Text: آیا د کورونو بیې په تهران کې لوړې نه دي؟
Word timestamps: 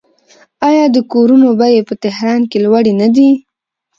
آیا 0.69 0.85
د 0.95 0.97
کورونو 1.11 1.47
بیې 1.59 1.81
په 1.89 1.93
تهران 2.03 2.41
کې 2.49 2.57
لوړې 2.65 2.93
نه 3.01 3.07
دي؟ 3.15 3.29